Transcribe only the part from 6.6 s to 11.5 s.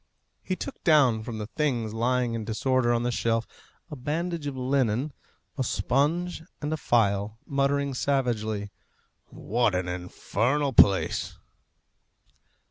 a phial, muttering savagely, "What an infernal place!"